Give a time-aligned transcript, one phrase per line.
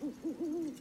[0.00, 0.78] Mm-hmm.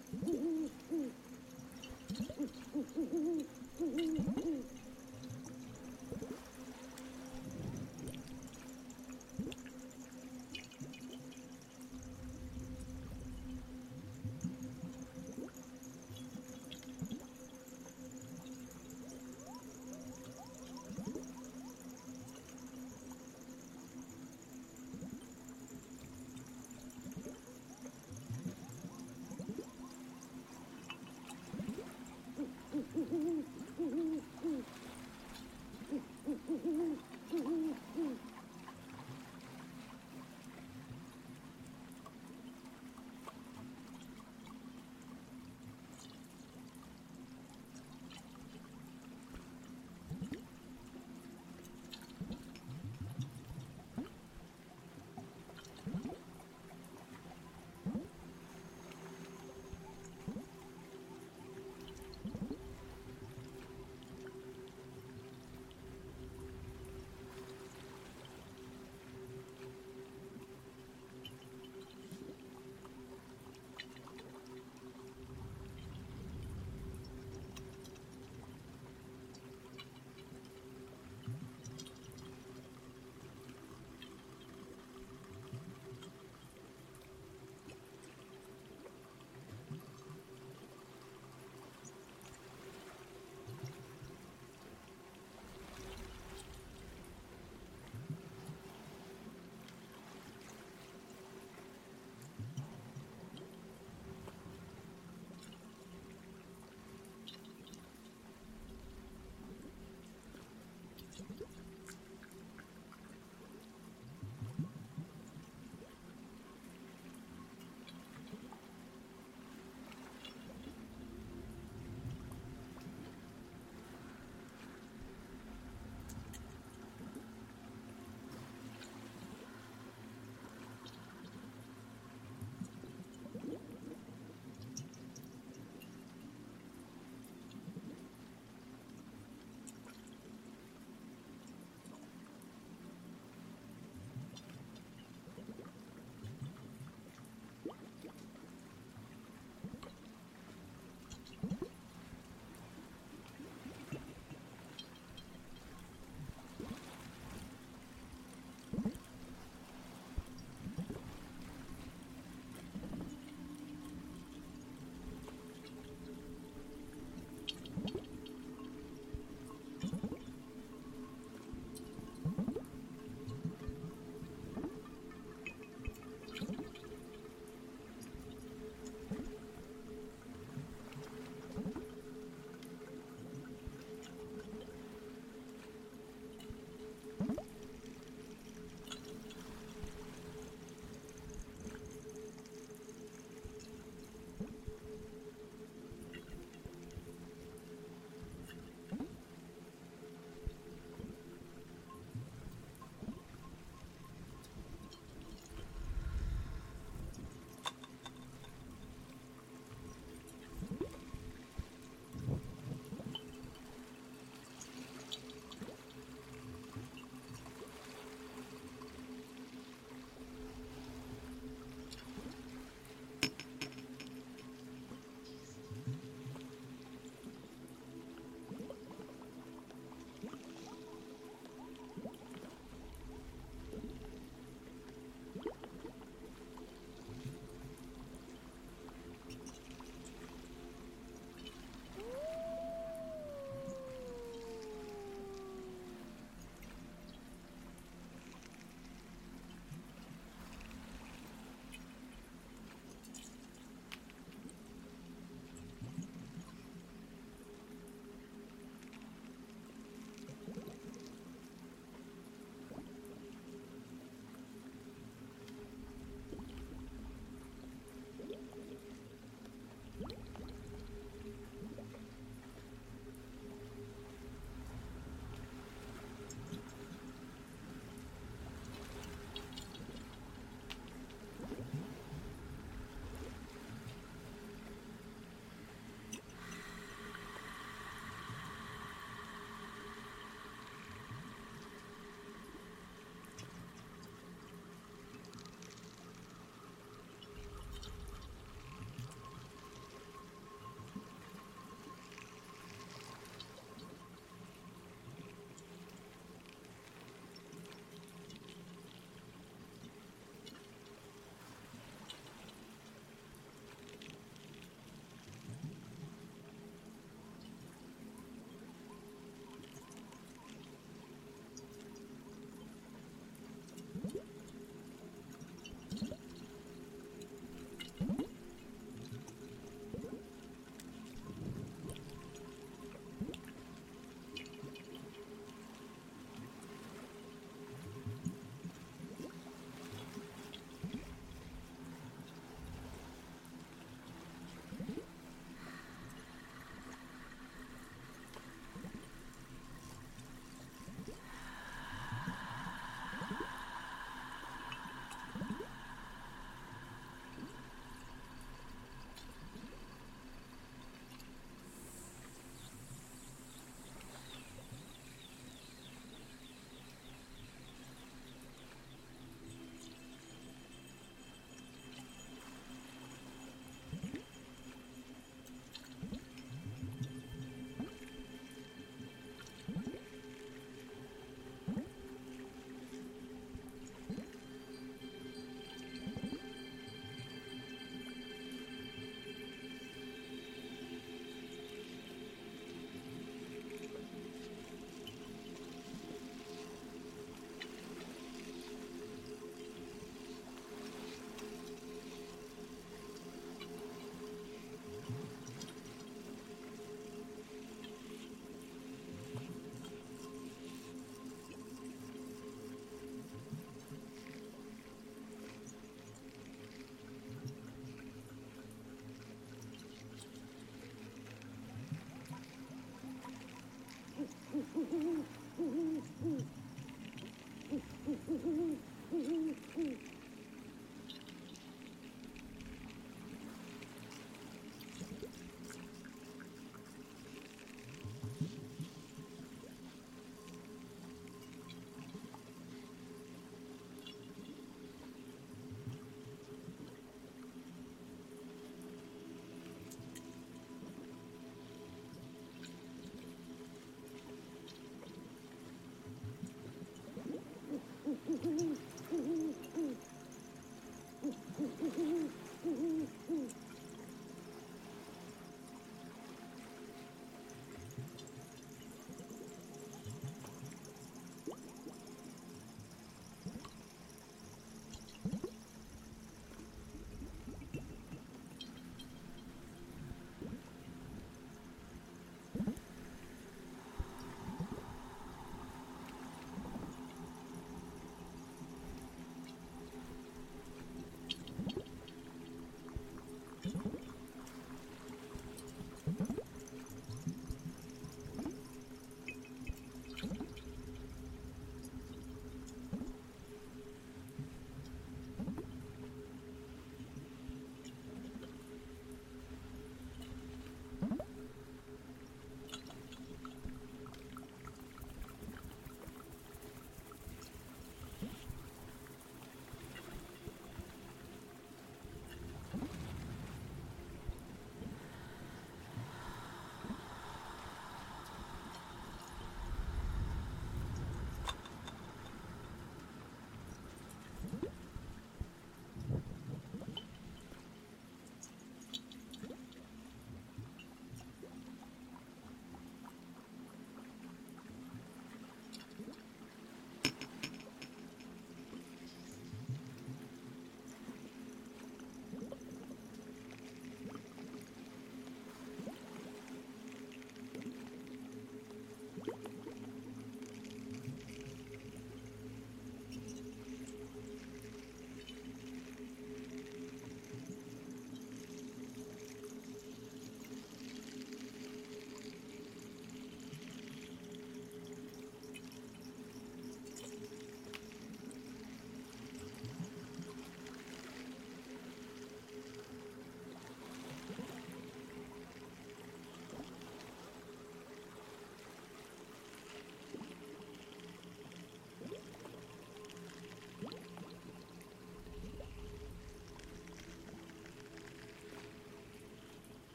[424.58, 425.22] Mm-hmm.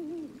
[0.00, 0.40] Mm-hmm.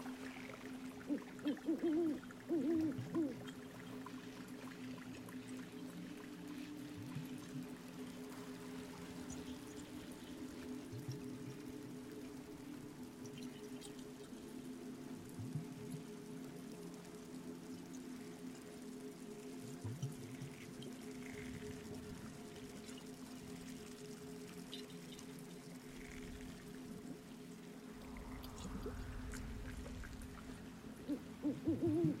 [31.83, 32.20] Mm-hmm.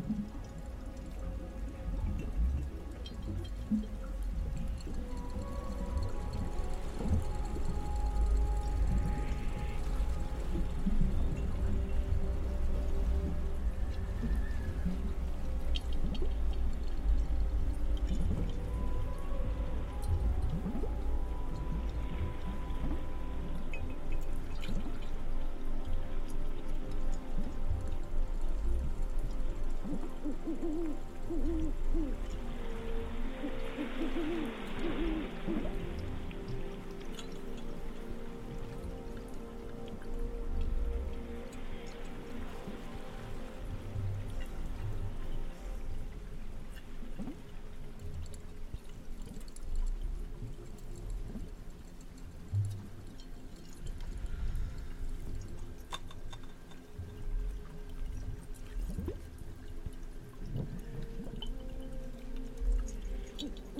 [30.23, 30.91] Mm-hmm.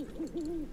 [0.01, 0.71] Mm-hmm.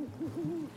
[0.00, 0.70] Mm-hmm.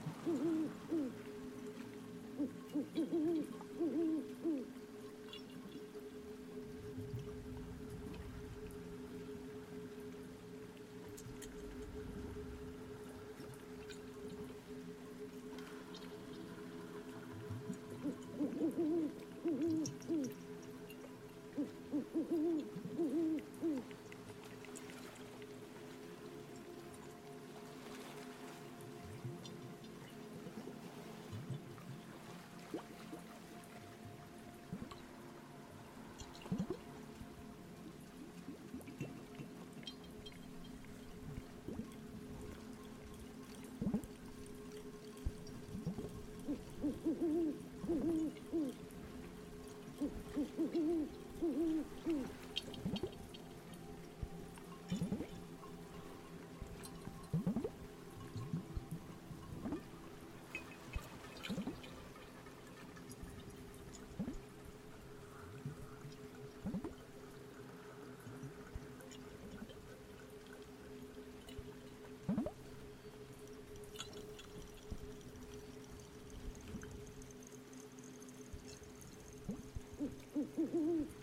[80.60, 81.23] Mm-hmm.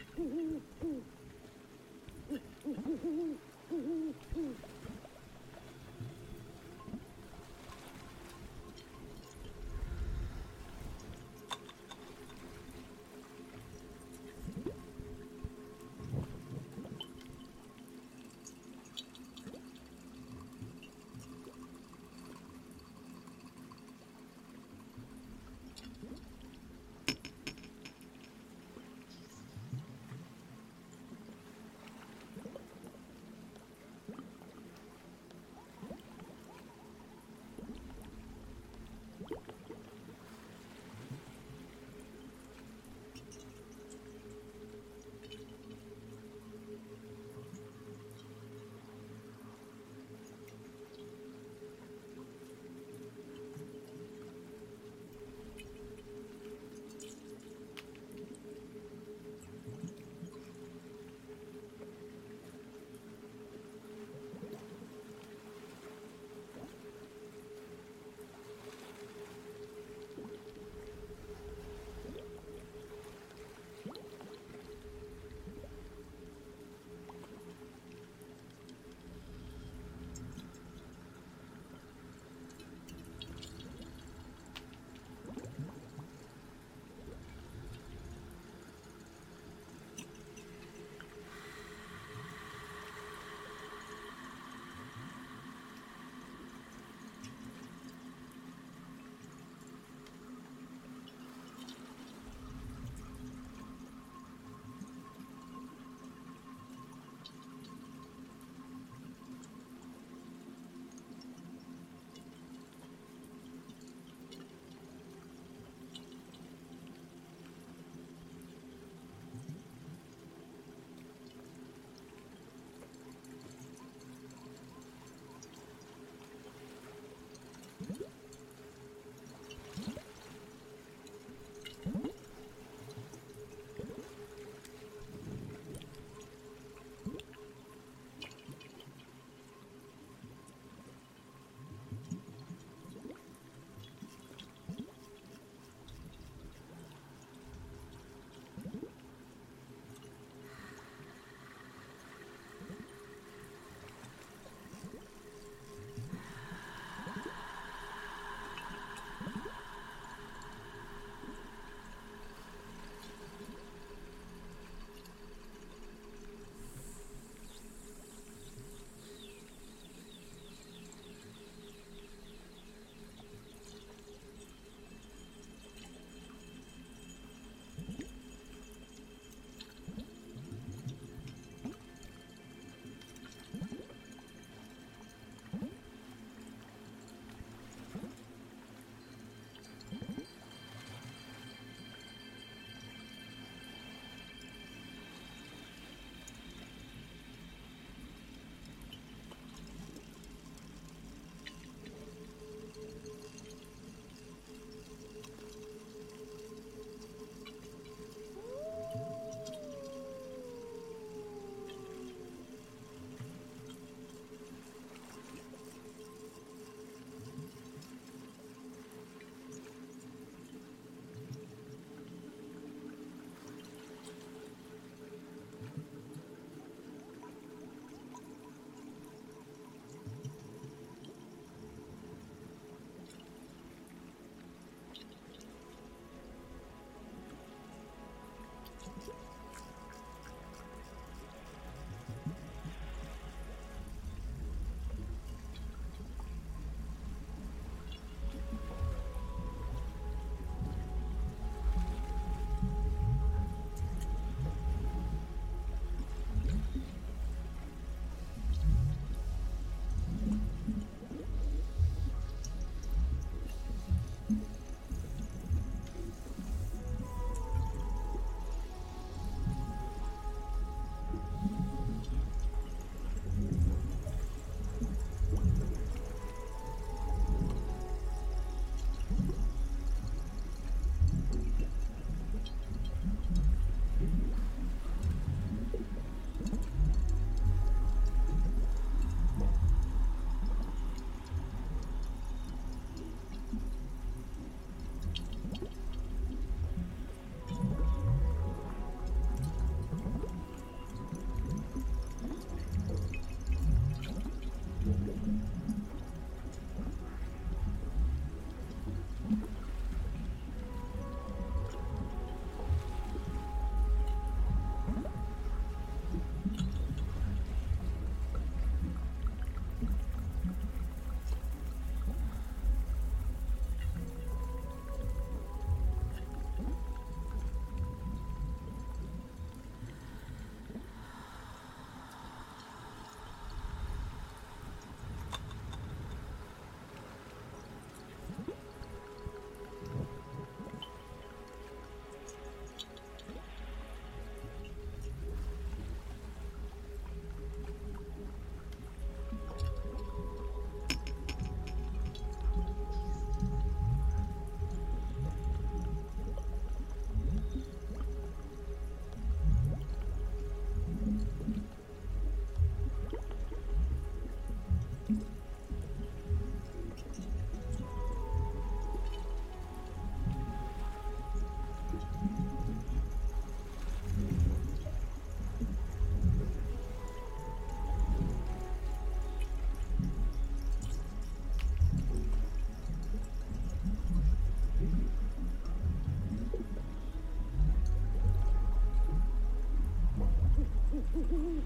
[391.12, 391.60] Mm-hmm.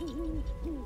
[0.00, 0.80] Mm-hmm.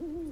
[0.00, 0.28] Mm-hmm.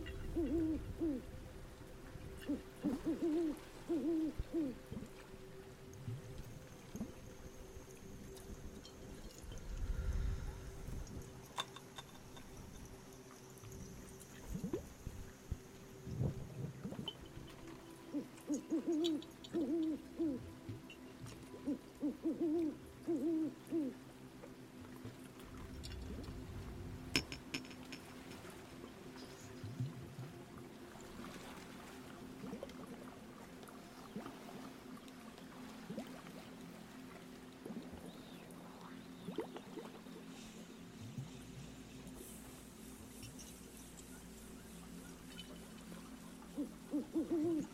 [46.96, 47.66] Mm-hmm.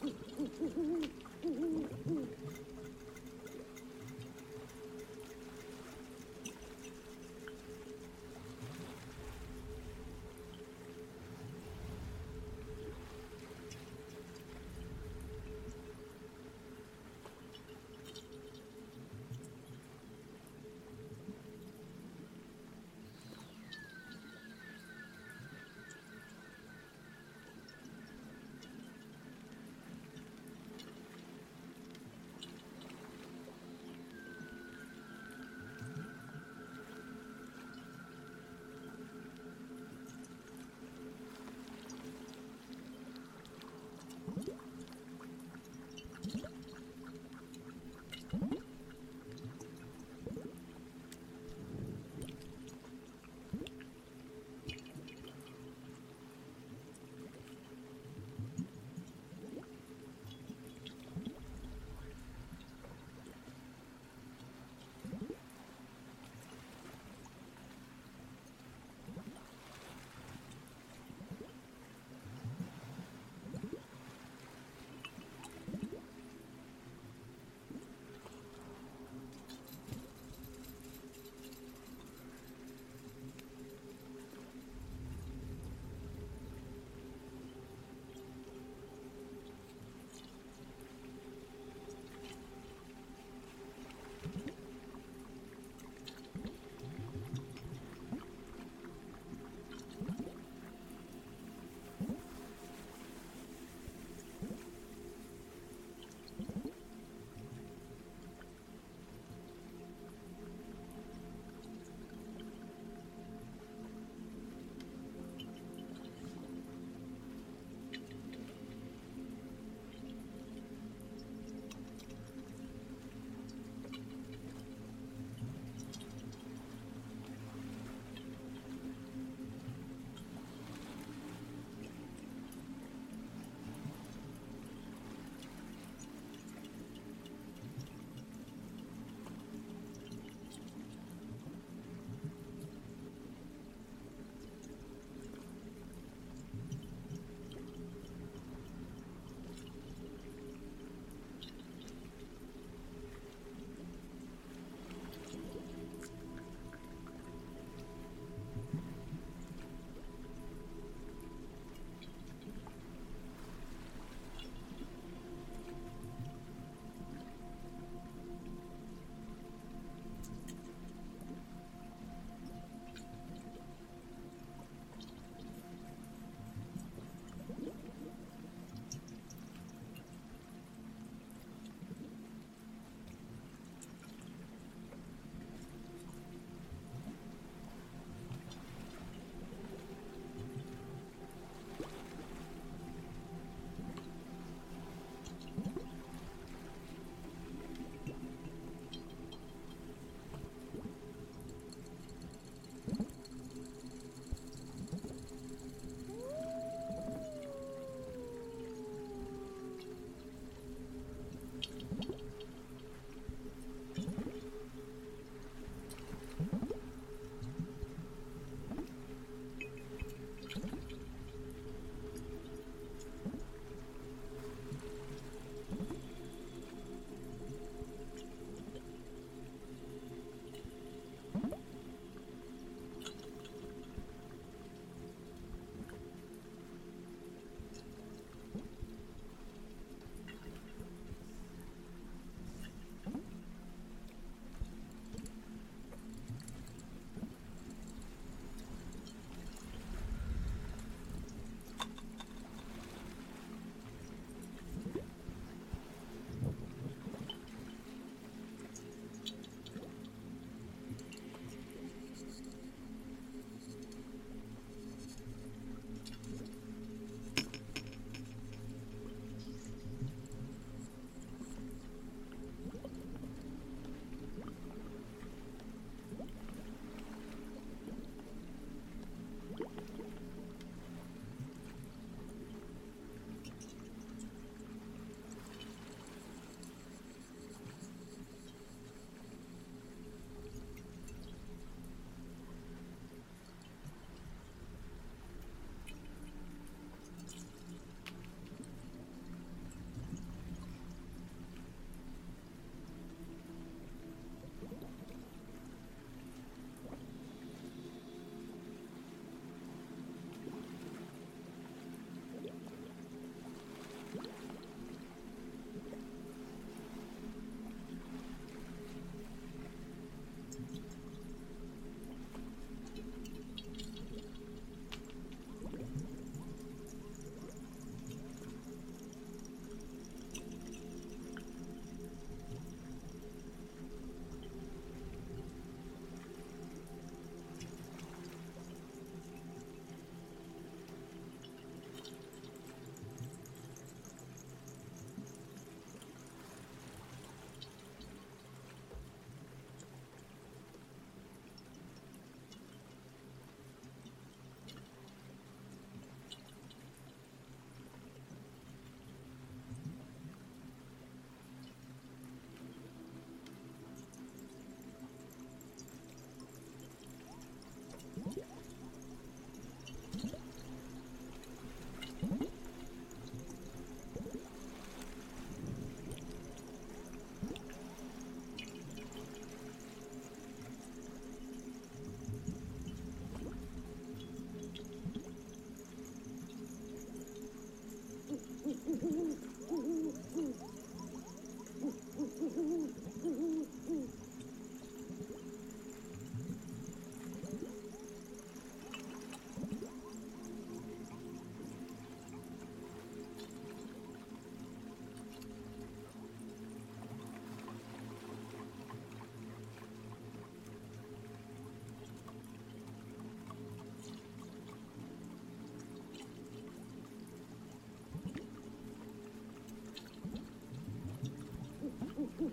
[0.00, 1.25] Mm-hmm.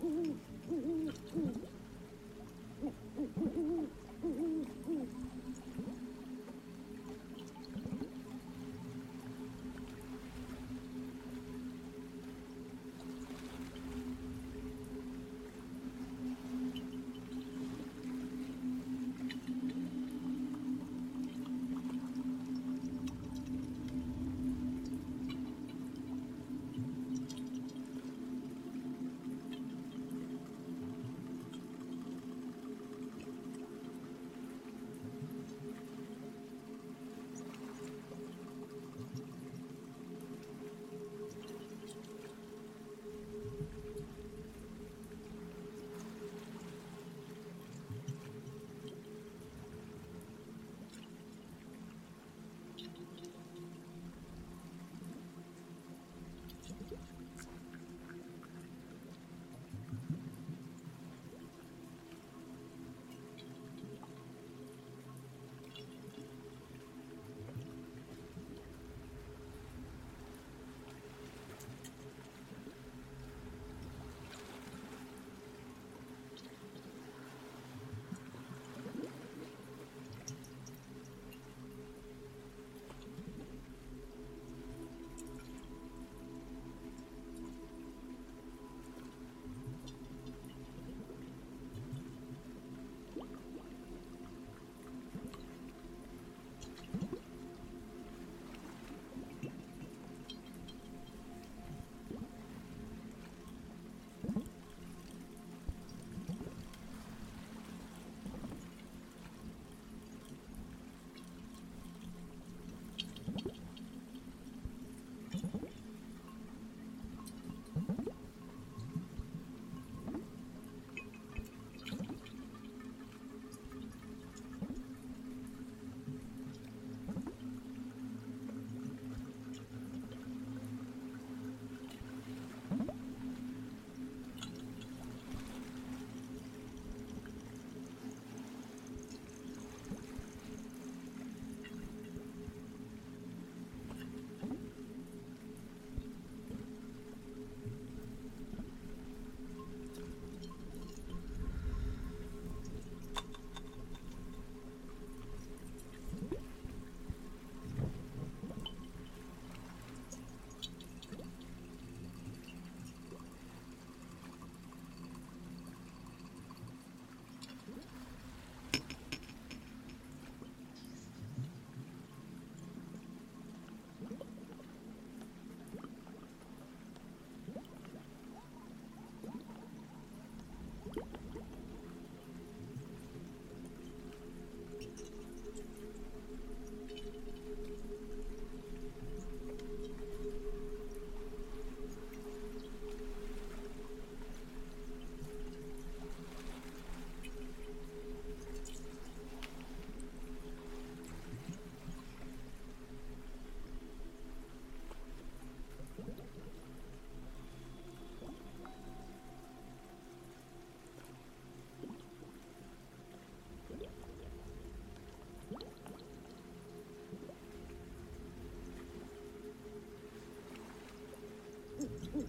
[0.04, 0.43] Ooh.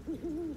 [0.07, 0.55] Mm-hmm.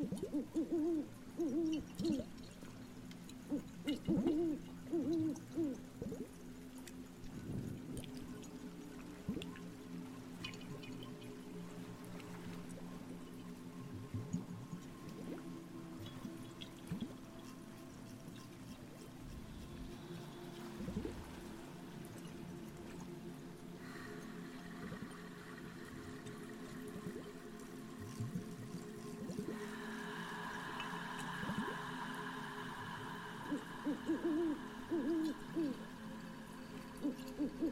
[0.00, 1.00] Mm-hmm.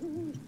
[0.00, 0.47] Mm-hmm.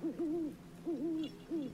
[0.00, 1.72] 嗯嗯嗯嗯嗯嗯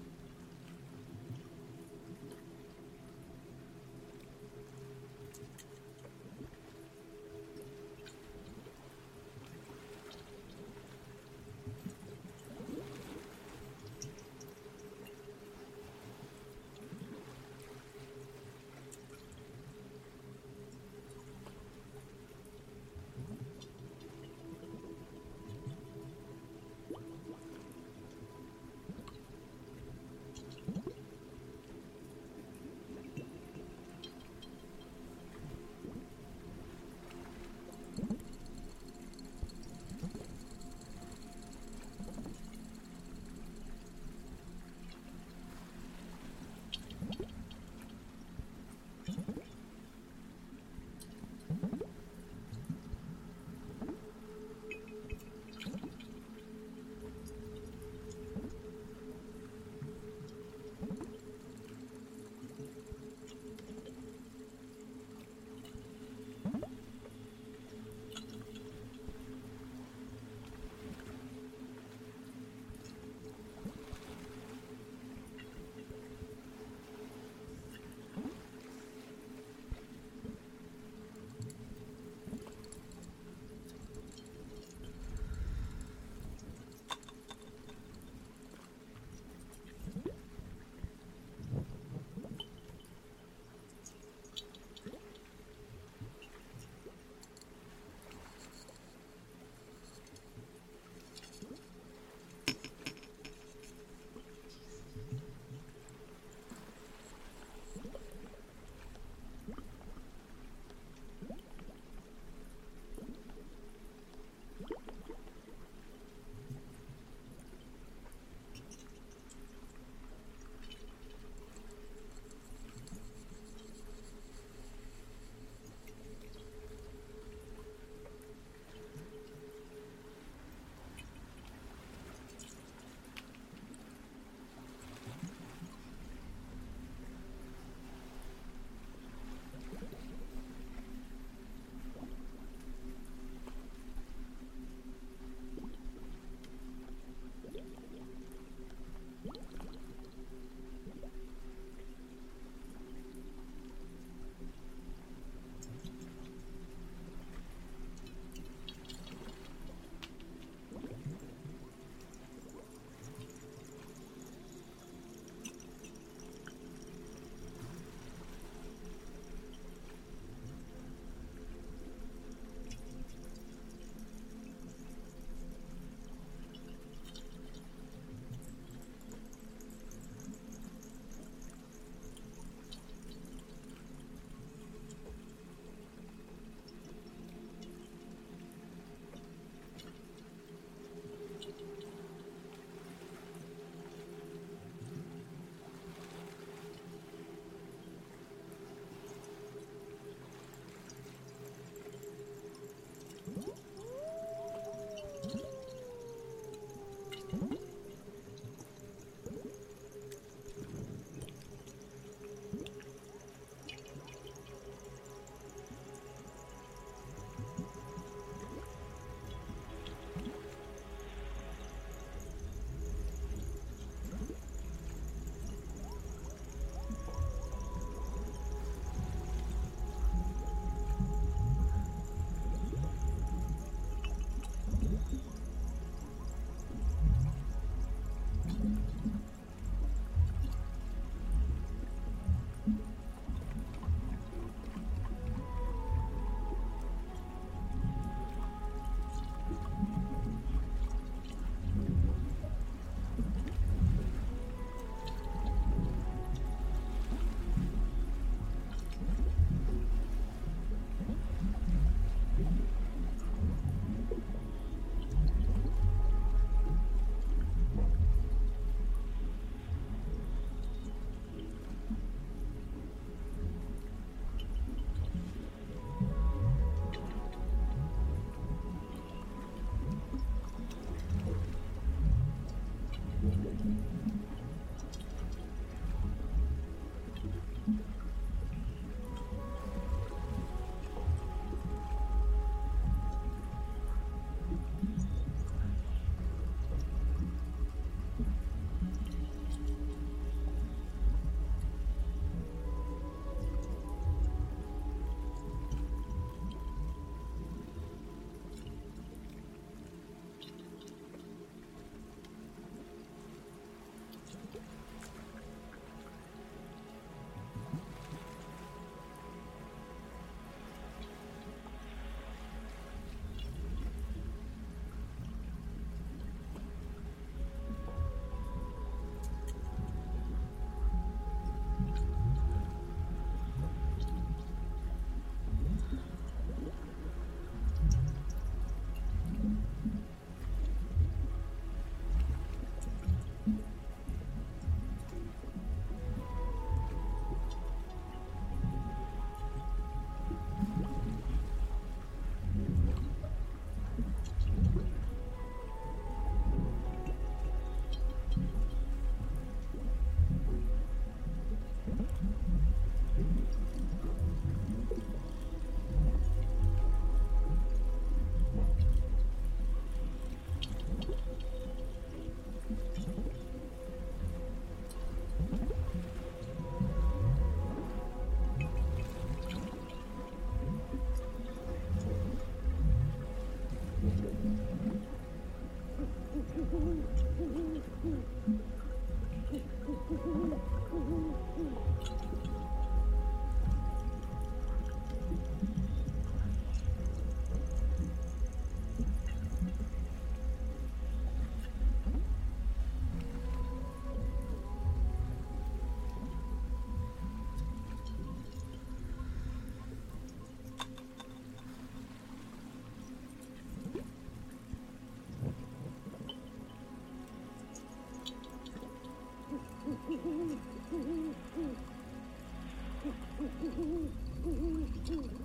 [425.06, 425.44] うん。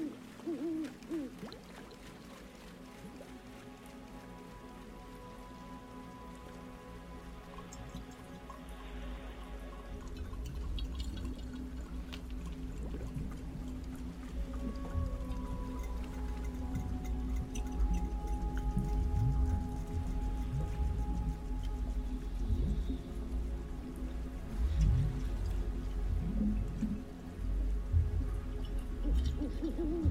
[29.79, 30.07] Mm-hmm.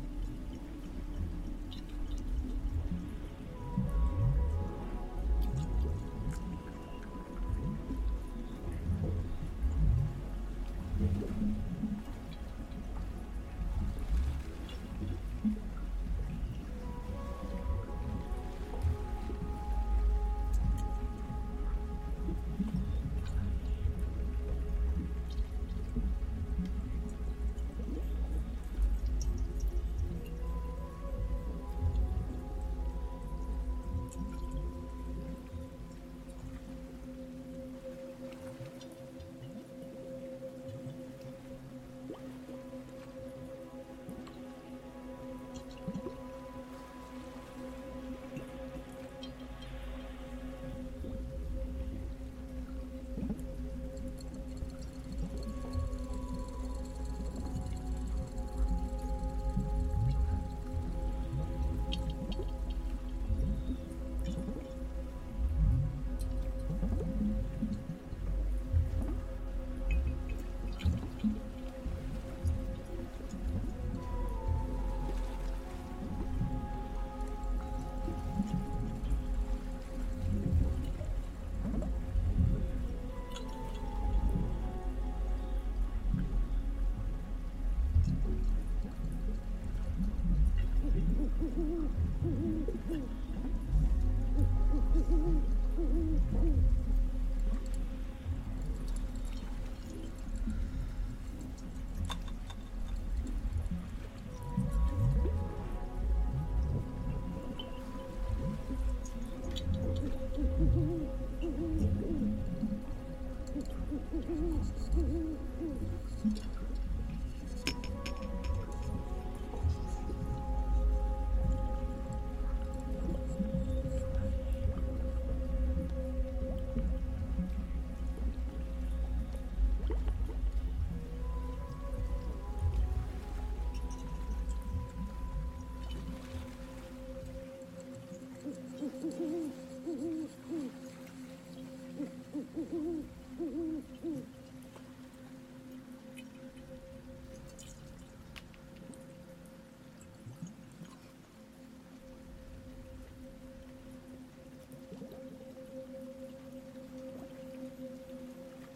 [139.03, 139.49] Mm-hmm.